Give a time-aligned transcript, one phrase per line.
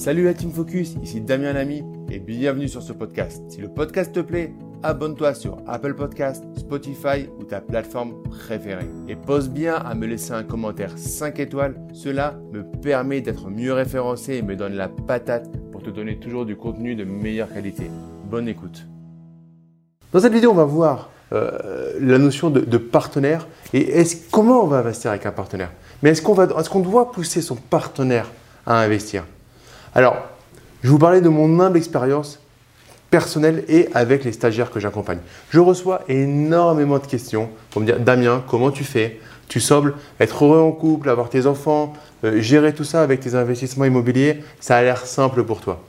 [0.00, 3.42] Salut la Team Focus, ici Damien Lamy et bienvenue sur ce podcast.
[3.50, 8.88] Si le podcast te plaît, abonne-toi sur Apple Podcast, Spotify ou ta plateforme préférée.
[9.08, 13.74] Et pose bien à me laisser un commentaire 5 étoiles, cela me permet d'être mieux
[13.74, 17.90] référencé et me donne la patate pour te donner toujours du contenu de meilleure qualité.
[18.24, 18.86] Bonne écoute.
[20.14, 24.78] Dans cette vidéo, on va voir euh, la notion de, partenaire et comment on va
[24.78, 25.72] investir avec un partenaire?
[26.02, 28.30] Mais est-ce qu'on est qu'on doit pousser son partenaire
[28.64, 29.26] à investir?
[29.94, 30.16] Alors,
[30.82, 32.38] je vais vous parler de mon humble expérience
[33.10, 35.18] personnelle et avec les stagiaires que j'accompagne.
[35.50, 39.20] Je reçois énormément de questions pour me dire Damien, comment tu fais?
[39.48, 41.92] Tu sembles être heureux en couple, avoir tes enfants,
[42.22, 45.82] euh, gérer tout ça avec tes investissements immobiliers, ça a l'air simple pour toi.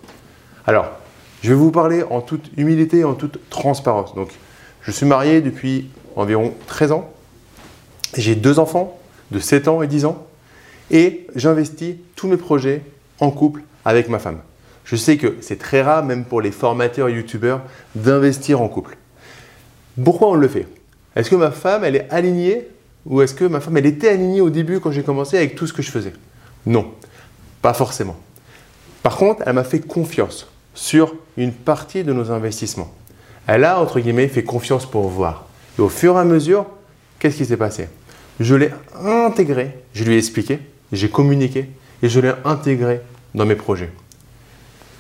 [0.66, 0.88] Alors,
[1.44, 4.16] je vais vous parler en toute humilité et en toute transparence.
[4.16, 4.30] Donc,
[4.82, 7.12] je suis marié depuis environ 13 ans.
[8.18, 10.26] J'ai deux enfants de 7 ans et 10 ans.
[10.90, 12.82] Et j'investis tous mes projets
[13.20, 14.40] en couple avec ma femme.
[14.84, 17.62] Je sais que c'est très rare, même pour les formateurs youtubeurs,
[17.96, 18.98] d'investir en couple.
[20.04, 20.68] Pourquoi on le fait?
[21.16, 22.68] Est-ce que ma femme, elle est alignée
[23.06, 25.68] ou est-ce que ma femme, elle était alignée au début quand j'ai commencé avec tout
[25.68, 26.14] ce que je faisais?
[26.66, 26.92] Non,
[27.62, 28.18] pas forcément.
[29.04, 32.94] Par contre, elle m'a fait confiance sur une partie de nos investissements.
[33.48, 35.48] Elle a, entre guillemets, fait confiance pour voir.
[35.78, 36.66] Et au fur et à mesure,
[37.20, 37.90] qu'est-ce qui s'est passé?
[38.40, 38.72] Je l'ai
[39.04, 40.60] intégré, je lui ai expliqué,
[40.92, 41.70] j'ai communiqué
[42.02, 43.02] et je l'ai intégré
[43.36, 43.92] dans mes projets.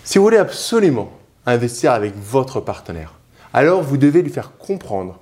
[0.03, 1.11] Si vous voulez absolument
[1.45, 3.13] investir avec votre partenaire,
[3.53, 5.19] alors vous devez lui faire comprendre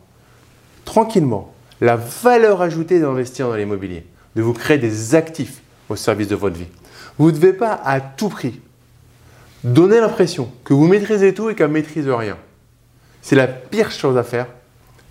[0.86, 6.36] tranquillement la valeur ajoutée d'investir dans l'immobilier, de vous créer des actifs au service de
[6.36, 6.68] votre vie.
[7.18, 8.60] Vous ne devez pas à tout prix
[9.64, 12.38] donner l'impression que vous maîtrisez tout et qu'elle ne maîtrise rien.
[13.22, 14.48] C'est la pire chose à faire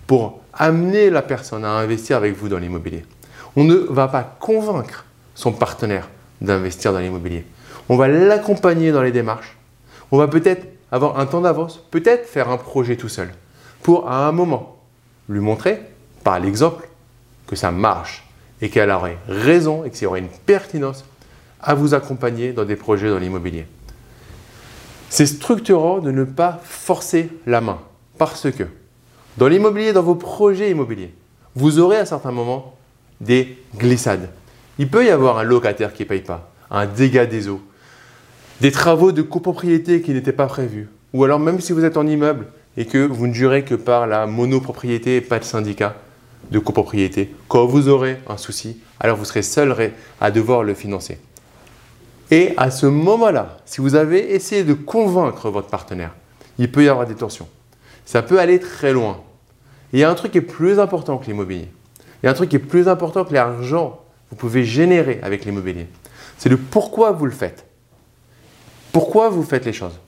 [0.07, 3.05] pour amener la personne à investir avec vous dans l'immobilier.
[3.55, 5.05] On ne va pas convaincre
[5.35, 6.09] son partenaire
[6.41, 7.45] d'investir dans l'immobilier
[7.89, 9.57] on va l'accompagner dans les démarches.
[10.11, 13.31] On va peut-être avoir un temps d'avance, peut-être faire un projet tout seul,
[13.83, 14.77] pour à un moment
[15.27, 15.81] lui montrer,
[16.23, 16.87] par l'exemple,
[17.47, 18.23] que ça marche
[18.61, 21.03] et qu'elle aurait raison et qu'il y aurait une pertinence
[21.61, 23.65] à vous accompagner dans des projets dans l'immobilier.
[25.09, 27.79] C'est structurant de ne pas forcer la main
[28.17, 28.65] parce que
[29.37, 31.13] dans l'immobilier, dans vos projets immobiliers,
[31.55, 32.75] vous aurez à certains moments
[33.19, 34.29] des glissades.
[34.77, 37.61] Il peut y avoir un locataire qui ne paye pas, un dégât des eaux,
[38.61, 42.05] des travaux de copropriété qui n'étaient pas prévus, ou alors même si vous êtes en
[42.05, 42.47] immeuble
[42.77, 45.95] et que vous ne jurez que par la monopropriété et pas de syndicat
[46.51, 51.19] de copropriété, quand vous aurez un souci, alors vous serez seul à devoir le financer.
[52.31, 56.13] Et à ce moment-là, si vous avez essayé de convaincre votre partenaire,
[56.57, 57.47] il peut y avoir des tensions.
[58.05, 59.21] Ça peut aller très loin.
[59.93, 61.69] il y a un truc qui est plus important que l'immobilier.
[62.21, 65.19] Il y a un truc qui est plus important que l'argent que vous pouvez générer
[65.23, 65.87] avec l'immobilier.
[66.37, 67.68] C'est le pourquoi vous le faites.
[68.91, 69.99] Pourquoi vous faites les choses?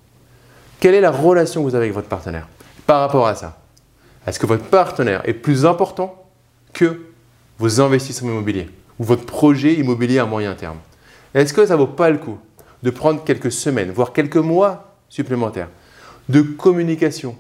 [0.79, 2.47] Quelle est la relation que vous avez avec votre partenaire?
[2.87, 3.59] Par rapport à ça
[4.25, 6.25] Est-ce que votre partenaire est plus important
[6.73, 7.01] que
[7.59, 10.77] vos investissements immobiliers ou votre projet immobilier à moyen terme?
[11.33, 12.39] Est-ce que ça ne vaut pas le coup
[12.81, 15.69] de prendre quelques semaines, voire quelques mois supplémentaires
[16.29, 17.35] de communication,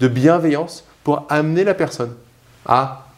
[0.00, 2.14] de bienveillance pour amener la personne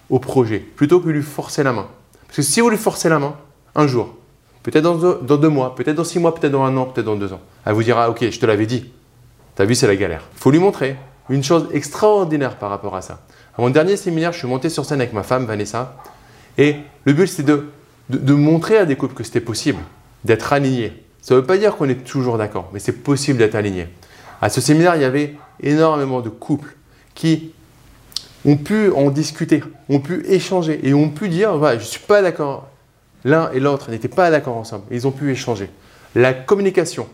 [0.09, 1.89] au projet plutôt que lui forcer la main?
[2.27, 3.37] Parce que si vous lui forcez la main,
[3.75, 4.15] un jour,
[4.63, 7.33] peut-être dans, deux mois, peut-être dans six mois, peut-être dans un an, peut-être dans deux
[7.33, 7.41] ans.
[7.65, 8.91] Elle vous dira, ok, je te l'avais dit.
[9.55, 10.23] Ta vie, c'est la galère.
[10.35, 10.97] Faut lui montrer
[11.31, 13.21] une chose extraordinaire par rapport à ça.
[13.57, 15.97] À mon dernier séminaire, je suis monté sur scène avec ma femme, Vanessa,
[16.57, 17.69] et le but, c'est de,
[18.11, 19.79] de, montrer à des couples que c'était possible
[20.25, 20.93] d'être alignés.
[21.23, 23.89] Ça ne veut pas dire qu'on est toujours d'accord, mais c'est possible d'être aligné.
[24.41, 26.75] À ce séminaire, il y avait énormément de couples
[27.15, 27.53] qui
[28.45, 32.23] ont pu en discuter, ont pu échanger et ont pu dire, je ne suis pas
[32.23, 32.69] d'accord
[33.25, 34.85] l'un et l'autre n'étaient pas d'accord ensemble.
[34.91, 35.71] Ils ont pu échanger.
[36.15, 37.09] La communication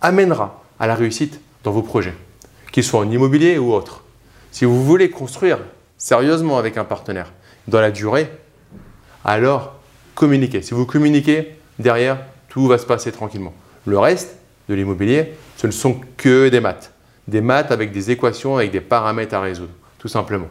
[0.00, 2.14] amènera à la réussite dans vos projets,
[2.72, 4.02] qu'ils soient en immobilier ou autre.
[4.52, 5.58] Si vous voulez construire
[5.98, 7.32] sérieusement avec un partenaire
[7.68, 8.30] dans la durée,
[9.24, 9.76] alors
[10.14, 10.62] communiquez.
[10.62, 13.54] Si vous communiquez, derrière, tout va se passer tranquillement.
[13.86, 14.36] Le reste
[14.68, 16.92] de l'immobilier, ce ne sont que des maths.
[17.28, 20.48] Des maths avec des équations, avec des paramètres à résoudre, tout simplement.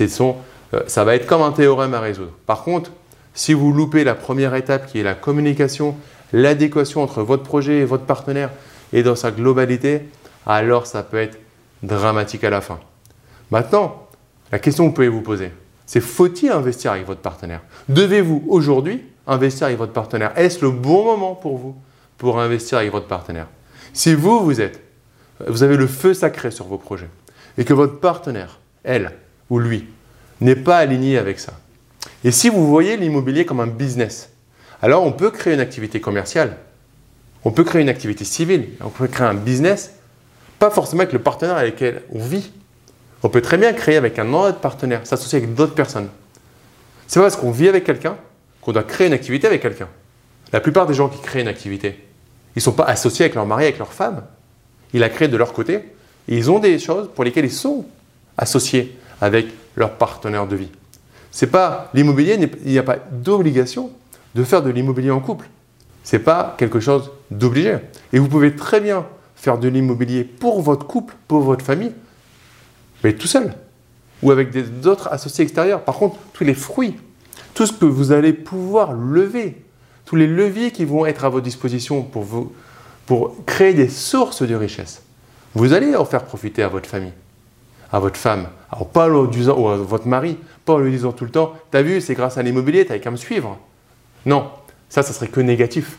[0.00, 2.32] Euh, ça va être comme un théorème à résoudre.
[2.46, 2.90] Par contre,
[3.34, 5.96] si vous loupez la première étape qui est la communication,
[6.32, 8.50] l'adéquation entre votre projet et votre partenaire
[8.92, 10.08] et dans sa globalité,
[10.46, 11.38] alors ça peut être
[11.82, 12.78] dramatique à la fin.
[13.50, 14.08] Maintenant,
[14.50, 15.50] la question que vous pouvez vous poser,
[15.86, 17.60] c'est faut-il investir avec votre partenaire?
[17.88, 20.32] Devez-vous aujourd'hui investir avec votre partenaire?
[20.36, 21.76] Est-ce le bon moment pour vous
[22.18, 23.46] pour investir avec votre partenaire?
[23.92, 24.80] Si vous, vous êtes,
[25.46, 27.10] vous avez le feu sacré sur vos projets
[27.58, 29.12] et que votre partenaire, elle
[29.50, 29.86] ou lui,
[30.40, 31.52] n'est pas aligné avec ça,
[32.24, 34.30] et si vous voyez l'immobilier comme un business,
[34.80, 36.56] alors on peut créer une activité commerciale
[37.44, 39.92] On peut créer une activité civile, on peut créer un business,
[40.58, 42.50] pas forcément avec le partenaire avec lequel on vit.
[43.24, 46.08] On peut très bien créer avec un autre partenaire, s'associer avec d'autres personnes.
[47.06, 48.16] C'est pas parce qu'on vit avec quelqu'un
[48.60, 49.88] qu'on doit créer une activité avec quelqu'un.
[50.52, 51.98] La plupart des gens qui créent une activité,
[52.54, 54.22] ils ne sont pas associés avec leur mari, avec leur femme.
[54.92, 55.80] Ils la créent de leur côté.
[56.28, 57.84] Et ils ont des choses pour lesquelles ils sont
[58.36, 59.46] associés avec
[59.76, 60.70] leur partenaire de vie.
[61.32, 63.90] C'est pas l'immobilier, il n'y a pas d'obligation
[64.34, 65.48] de faire de l'immobilier en couple.
[66.04, 67.78] C'est pas quelque chose d'obligé.
[68.12, 71.92] Et vous pouvez très bien faire de l'immobilier pour votre couple, pour votre famille,
[73.02, 73.54] mais tout seul
[74.22, 75.82] ou avec d'autres associés extérieurs.
[75.82, 76.94] Par contre, tous les fruits,
[77.54, 79.64] tout ce que vous allez pouvoir lever,
[80.04, 82.52] tous les leviers qui vont être à votre disposition pour, vous,
[83.06, 85.02] pour créer des sources de richesse,
[85.54, 87.12] vous allez en faire profiter à votre famille,
[87.92, 88.48] à votre femme.
[88.70, 91.52] Alors, pas en disant, ou à votre mari, pas en lui disant tout le temps
[91.70, 93.58] T'as vu, c'est grâce à l'immobilier, t'avais qu'à me suivre.
[94.24, 94.50] Non,
[94.88, 95.98] ça, ça serait que négatif.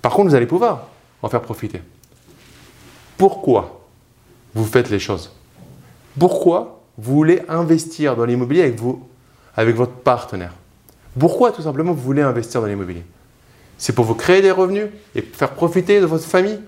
[0.00, 0.88] Par contre, vous allez pouvoir
[1.22, 1.82] en faire profiter.
[3.16, 3.80] Pourquoi
[4.54, 5.32] vous faites les choses?
[6.18, 8.80] Pourquoi vous voulez investir dans l'immobilier avec,
[9.56, 10.52] avec votre partenaire?
[11.18, 13.04] Pourquoi tout simplement vous voulez investir dans l'immobilier?
[13.78, 16.60] C'est pour vous créer des revenus et faire profiter de votre famille,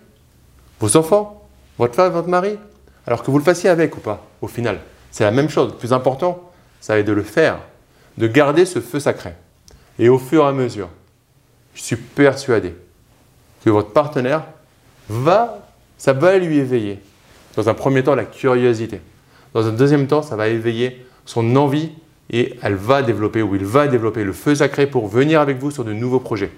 [0.81, 1.47] vos enfants,
[1.79, 2.59] votre femme, votre mari?
[3.07, 4.81] Alors que vous le fassiez avec ou pas, au final.
[5.11, 5.71] C'est la même chose.
[5.73, 6.51] Le plus important,
[6.81, 7.59] ça va être de le faire,
[8.19, 9.33] de garder ce feu sacré.
[9.99, 10.89] Et au fur et à mesure,
[11.75, 12.75] je suis persuadé
[13.65, 14.45] que votre partenaire
[15.09, 15.69] va,
[15.99, 17.01] ça va lui éveiller,
[17.57, 19.01] dans un premier temps, la curiosité.
[19.55, 21.91] Dans un deuxième temps, ça va éveiller son envie
[22.31, 25.71] et elle va développer ou il va développer le feu sacré pour venir avec vous
[25.71, 26.51] sur de nouveaux projets.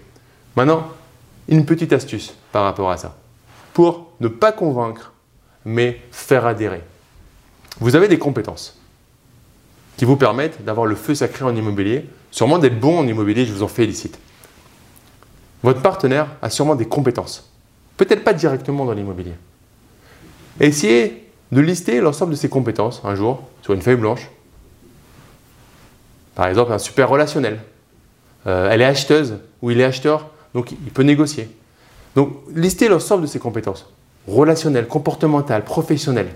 [0.57, 0.89] Maintenant,
[1.49, 3.17] une petite astuce par rapport à ça.
[3.75, 5.13] Pour ne pas convaincre,
[5.65, 6.83] mais faire adhérer.
[7.81, 8.79] Vous avez des compétences
[9.97, 13.53] qui vous permettent d'avoir le feu sacré en immobilier, sûrement d'être bon en immobilier, je
[13.53, 14.19] vous en félicite.
[15.63, 17.51] Votre partenaire a sûrement des compétences,
[17.97, 19.35] peut-être pas directement dans l'immobilier.
[20.61, 24.29] Essayez de lister l'ensemble de ses compétences un jour sur une feuille blanche.
[26.35, 27.61] Par exemple, un super relationnel.
[28.47, 31.49] Euh, elle est acheteuse ou il est acheteur, donc il peut négocier.
[32.15, 33.87] Donc, listez l'ensemble de ses compétences
[34.29, 36.31] relationnelles, comportementales, professionnelles,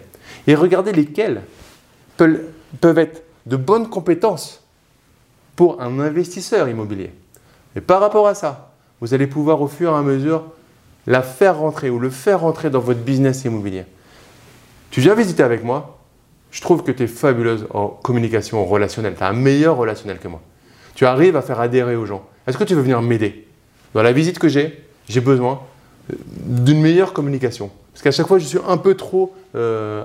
[0.47, 1.43] et regardez lesquelles
[2.17, 4.65] peuvent être de bonnes compétences
[5.57, 7.13] pour un investisseur immobilier.
[7.77, 10.45] Et par rapport à ça, vous allez pouvoir au fur et à mesure
[11.07, 13.85] la faire rentrer ou le faire rentrer dans votre business immobilier.
[14.91, 15.99] Tu viens visiter avec moi,
[16.51, 19.15] je trouve que tu es fabuleuse en communication, en relationnel.
[19.17, 20.41] Tu as un meilleur relationnel que moi.
[20.95, 22.29] Tu arrives à faire adhérer aux gens.
[22.47, 23.49] Est-ce que tu veux venir m'aider?
[23.95, 25.61] Dans la visite que j'ai, j'ai besoin
[26.09, 27.71] d'une meilleure communication.
[27.93, 30.05] Parce qu'à chaque fois, je suis un peu trop euh,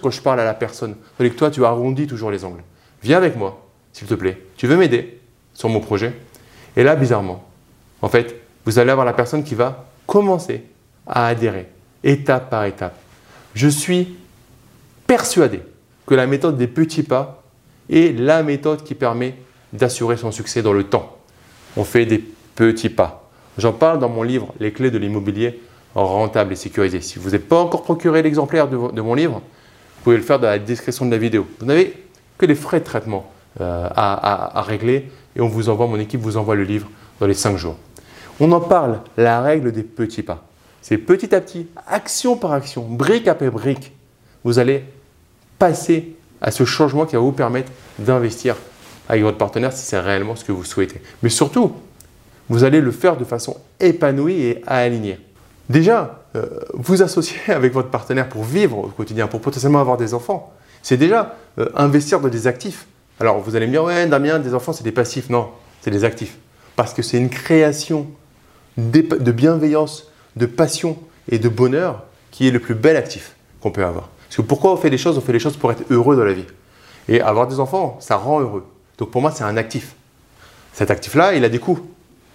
[0.00, 0.96] quand je parle à la personne.
[1.18, 2.62] Tandis que toi, tu arrondis toujours les angles.
[3.02, 4.40] Viens avec moi, s'il te plaît.
[4.56, 5.18] Tu veux m'aider
[5.54, 6.14] sur mon projet?
[6.76, 7.44] Et là, bizarrement,
[8.00, 10.64] en fait, vous allez avoir la personne qui va commencer
[11.06, 11.68] à adhérer,
[12.04, 12.96] étape par étape.
[13.54, 14.16] Je suis
[15.06, 15.60] persuadé
[16.06, 17.42] que la méthode des petits pas
[17.90, 19.34] est la méthode qui permet
[19.72, 21.16] d'assurer son succès dans le temps.
[21.76, 23.21] On fait des petits pas.
[23.58, 25.60] J'en parle dans mon livre Les clés de l'immobilier
[25.94, 27.00] rentable et sécurisé.
[27.00, 30.48] Si vous n'avez pas encore procuré l'exemplaire de, mon livre, vous pouvez le faire dans
[30.48, 31.46] la description de la vidéo.
[31.60, 31.94] Vous n'avez
[32.38, 36.36] que les frais de traitement euh, à, régler et on vous envoie, mon équipe vous
[36.36, 36.88] envoie le livre
[37.20, 37.76] dans les 5 jours.
[38.40, 40.44] On en parle, la règle des petits pas.
[40.80, 43.92] C'est petit à petit, action par action, brique après brique,
[44.42, 44.84] vous allez
[45.58, 48.56] passer à ce changement qui va vous permettre d'investir
[49.08, 51.00] avec votre partenaire si c'est réellement ce que vous souhaitez.
[51.22, 51.72] Mais surtout,
[52.48, 55.18] vous allez le faire de façon épanouie et alignée.
[55.68, 60.14] Déjà, euh, vous associer avec votre partenaire pour vivre au quotidien, pour potentiellement avoir des
[60.14, 62.86] enfants, c'est déjà euh, investir dans des actifs.
[63.20, 65.30] Alors vous allez me dire, ouais, Damien, des enfants, c'est des passifs.
[65.30, 66.36] Non, c'est des actifs.
[66.76, 68.06] Parce que c'est une création
[68.78, 73.84] de bienveillance, de passion et de bonheur qui est le plus bel actif qu'on peut
[73.84, 74.08] avoir.
[74.32, 75.18] Parce que pourquoi on fait des choses?
[75.18, 76.46] On fait des choses pour être heureux dans la vie.
[77.08, 78.66] Et avoir des enfants, ça rend heureux.
[78.98, 79.94] Donc pour moi, c'est un actif.
[80.72, 81.80] Cet actif-là, il a des coûts.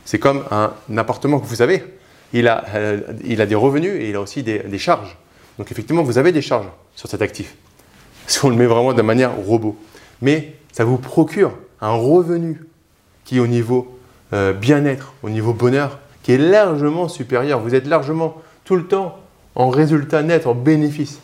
[0.08, 1.84] C'est comme un appartement que vous avez.
[2.32, 5.18] Il a, euh, il a des revenus et il a aussi des, charges.
[5.60, 7.56] Donc effectivement, vous avez des charges sur cet actif.
[8.26, 9.78] Si on le met vraiment de manière robot.
[10.22, 12.62] Mais ça vous procure un revenu
[13.26, 14.00] qui au niveau
[14.32, 17.60] euh, bien-être, au niveau bonheur, qui est largement supérieur.
[17.60, 19.20] Vous êtes largement tout le temps
[19.56, 21.20] en résultat net, en bénéfice.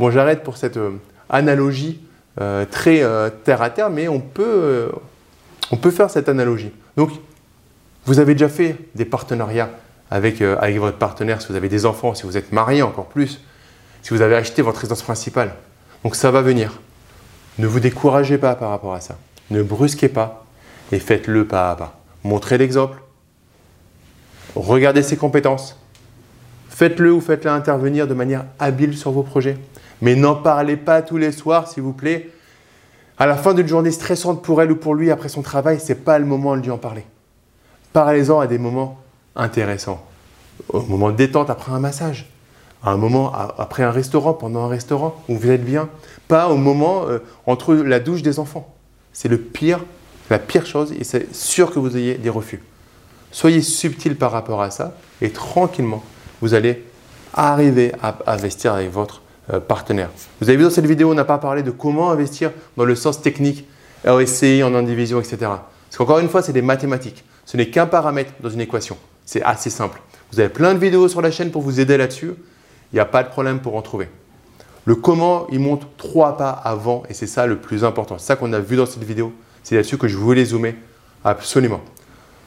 [0.00, 0.98] Bon, j'arrête pour cette euh,
[1.30, 2.00] analogie
[2.72, 3.02] très
[3.44, 4.90] terre à terre, mais on peut,
[5.70, 6.70] on peut faire cette analogie.
[6.98, 7.12] Donc,
[8.06, 9.70] vous avez déjà fait des partenariats
[10.10, 13.40] avec, avec votre partenaire, si vous avez des enfants, si vous êtes marié encore plus,
[14.02, 15.54] si vous avez acheté votre résidence principale.
[16.04, 16.80] Donc ça va venir.
[17.58, 19.16] Ne vous découragez pas par rapport à ça.
[19.50, 20.44] Ne brusquez pas
[20.92, 21.98] et faites-le pas à pas.
[22.22, 23.02] Montrez l'exemple.
[24.54, 25.76] Regardez ses compétences.
[26.68, 29.56] Faites-le ou faites-le intervenir de manière habile sur vos projets.
[30.02, 32.30] Mais n'en parlez pas tous les soirs, s'il vous plaît.
[33.18, 35.88] À la fin d'une journée stressante pour elle ou pour lui après son travail, ce
[35.88, 37.04] n'est pas le moment de lui en parler.
[37.96, 38.98] Parlez-en à des moments
[39.36, 40.04] intéressants.
[40.68, 42.28] Au moment de détente après un massage.
[42.82, 45.88] À un moment après un restaurant, pendant un restaurant où vous êtes bien.
[46.28, 48.68] Pas au moment euh, entre la douche des enfants.
[49.14, 49.80] C'est le pire,
[50.28, 52.62] la pire chose et c'est sûr que vous ayez des refus.
[53.32, 56.04] Soyez subtil par rapport à ça et tranquillement,
[56.42, 56.84] vous allez
[57.32, 59.22] arriver à investir avec votre
[59.54, 60.10] euh, partenaire.
[60.42, 62.94] Vous avez vu dans cette vidéo, on n'a pas parlé de comment investir dans le
[62.94, 63.66] sens technique,
[64.06, 65.38] RSCI, en indivision, etc.
[65.38, 67.24] Parce qu'encore une fois, c'est des mathématiques.
[67.46, 68.98] Ce n'est qu'un paramètre dans une équation.
[69.24, 70.00] C'est assez simple.
[70.32, 72.34] Vous avez plein de vidéos sur la chaîne pour vous aider là-dessus.
[72.92, 74.08] Il n'y a pas de problème pour en trouver.
[74.84, 78.18] Le comment, il monte trois pas avant et c'est ça le plus important.
[78.18, 79.32] C'est ça qu'on a vu dans cette vidéo.
[79.62, 80.74] C'est là-dessus que je voulais zoomer
[81.24, 81.80] absolument.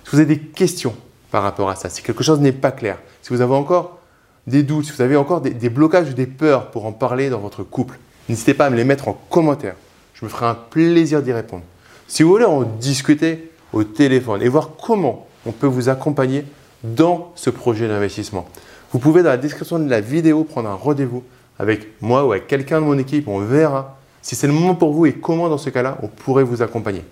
[0.05, 0.95] Si vous avez des questions
[1.31, 3.99] par rapport à ça, si quelque chose n'est pas clair, si vous avez encore
[4.47, 7.39] des doutes, si vous avez encore des, blocages ou des peurs pour en parler dans
[7.39, 9.75] votre couple, n'hésitez pas à me les mettre en commentaire.
[10.13, 11.63] Je me ferai un plaisir d'y répondre.
[12.07, 16.45] Si vous voulez en discuter au téléphone et voir comment on peut vous accompagner
[16.83, 18.47] dans ce projet d'investissement,
[18.91, 21.23] vous pouvez dans la description de la vidéo prendre un rendez-vous
[21.57, 23.27] avec moi ou avec quelqu'un de mon équipe.
[23.27, 26.43] On verra si c'est le moment pour vous et comment dans ce cas-là on pourrait
[26.43, 27.03] vous accompagner.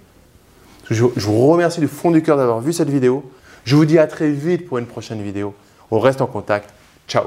[0.89, 3.29] Je vous remercie du fond du cœur d'avoir vu cette vidéo.
[3.65, 5.53] Je vous dis à très vite pour une prochaine vidéo.
[5.91, 6.73] On reste en contact.
[7.07, 7.25] Ciao